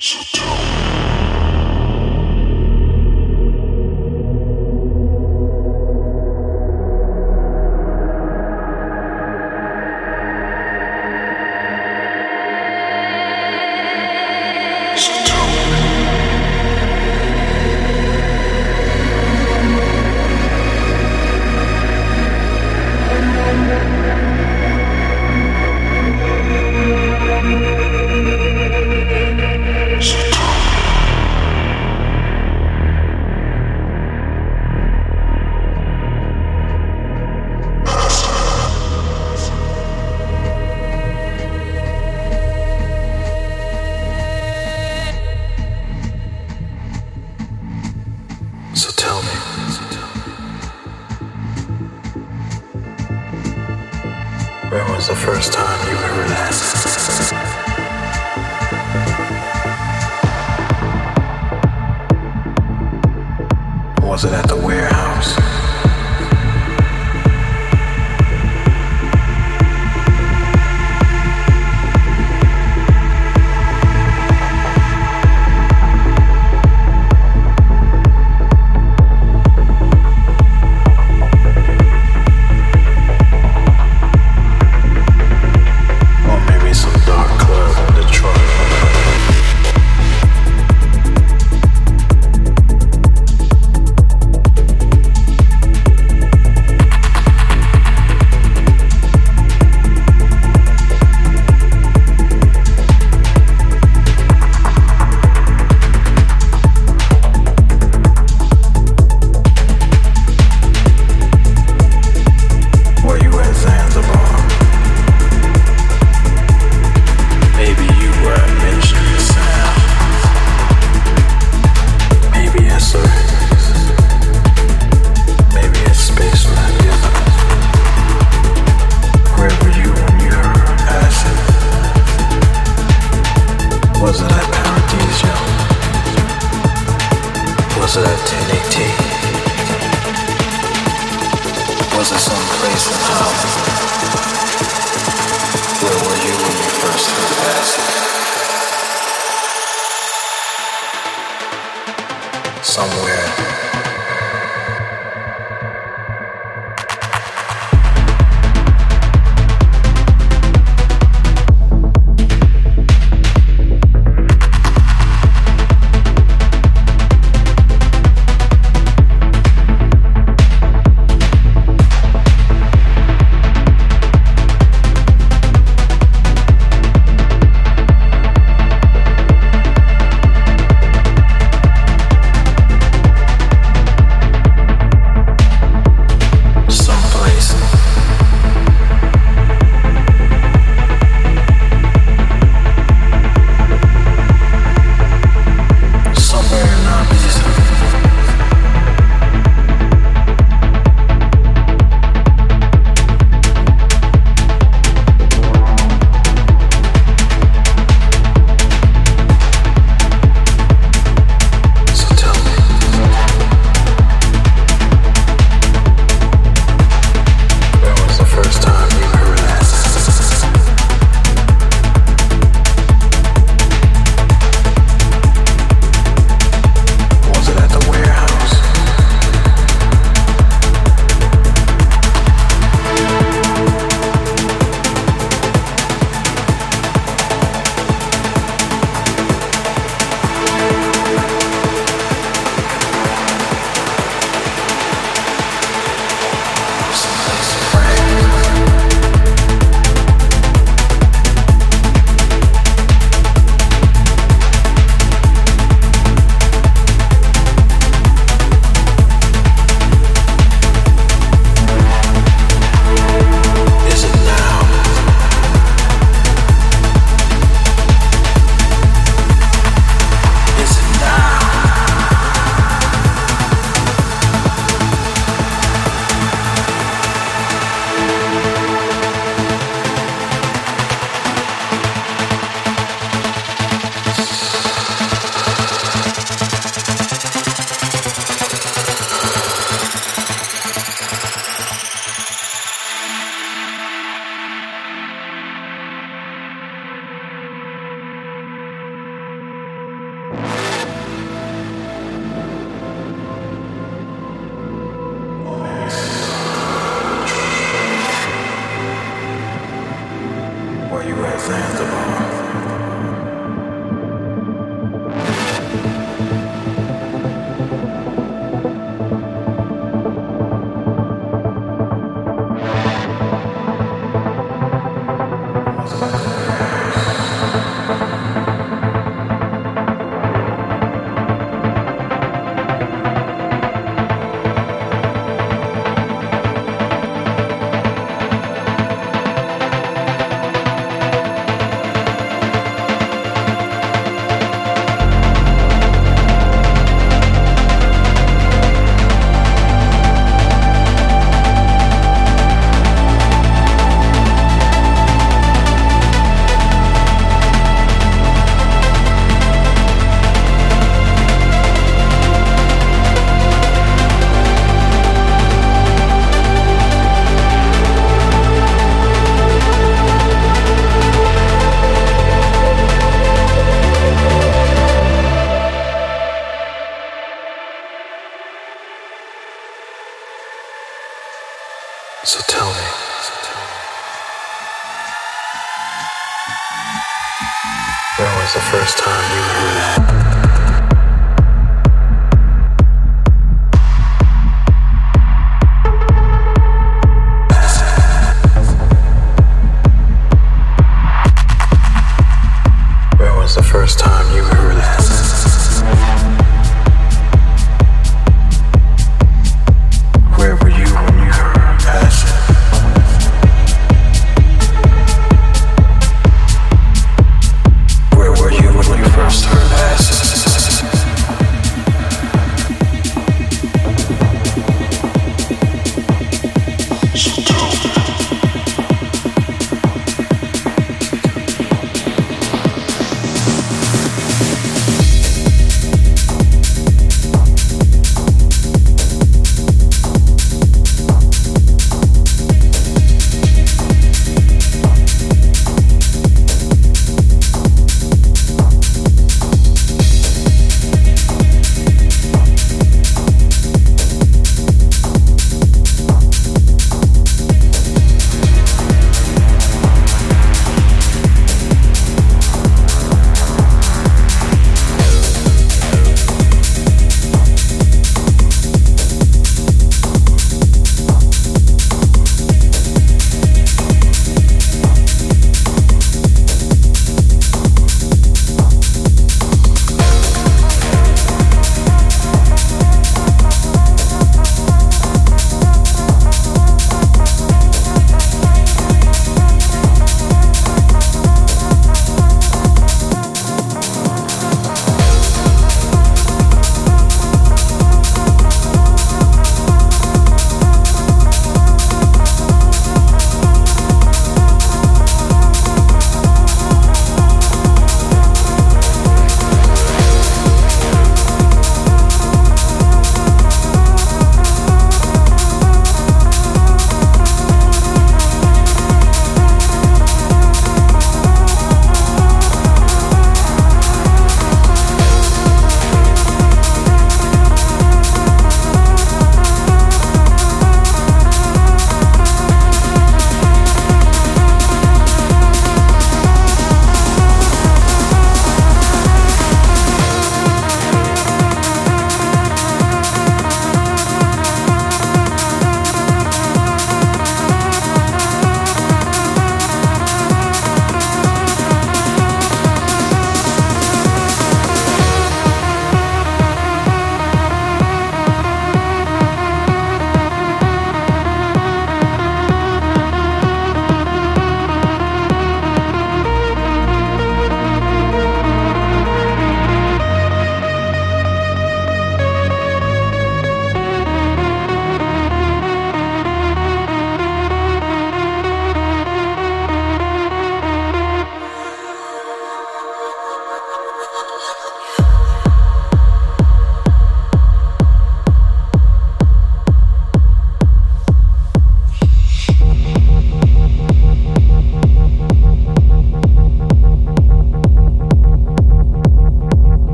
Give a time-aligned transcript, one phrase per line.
[0.00, 0.79] Sit down.